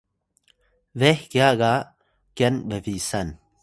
beh 0.99 1.21
kya 1.31 1.49
ga 1.59 1.73
kyan 2.35 2.55
bbisan 2.69 3.27